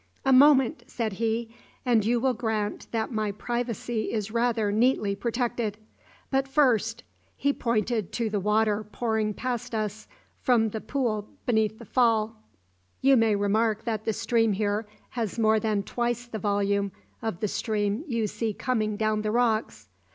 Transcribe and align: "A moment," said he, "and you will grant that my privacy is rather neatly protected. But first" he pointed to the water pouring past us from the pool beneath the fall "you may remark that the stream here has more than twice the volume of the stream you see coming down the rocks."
"A 0.25 0.33
moment," 0.33 0.81
said 0.87 1.13
he, 1.13 1.53
"and 1.85 2.03
you 2.03 2.19
will 2.19 2.33
grant 2.33 2.87
that 2.91 3.11
my 3.11 3.31
privacy 3.31 4.11
is 4.11 4.31
rather 4.31 4.71
neatly 4.71 5.15
protected. 5.15 5.77
But 6.31 6.47
first" 6.47 7.03
he 7.35 7.53
pointed 7.53 8.11
to 8.13 8.27
the 8.27 8.39
water 8.39 8.83
pouring 8.83 9.35
past 9.35 9.75
us 9.75 10.07
from 10.39 10.69
the 10.69 10.81
pool 10.81 11.29
beneath 11.45 11.77
the 11.77 11.85
fall 11.85 12.35
"you 13.01 13.15
may 13.15 13.35
remark 13.35 13.83
that 13.85 14.05
the 14.05 14.13
stream 14.13 14.53
here 14.53 14.87
has 15.11 15.37
more 15.37 15.59
than 15.59 15.83
twice 15.83 16.25
the 16.25 16.39
volume 16.39 16.91
of 17.21 17.39
the 17.39 17.47
stream 17.47 18.03
you 18.07 18.25
see 18.25 18.55
coming 18.55 18.97
down 18.97 19.21
the 19.21 19.29
rocks." 19.29 19.87